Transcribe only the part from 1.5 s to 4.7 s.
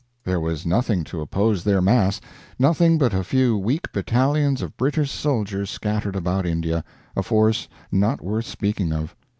their mass, nothing but a few weak battalions